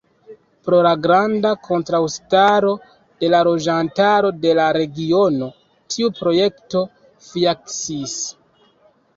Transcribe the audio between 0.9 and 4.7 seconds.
granda kontraŭstaro de la loĝantaro de la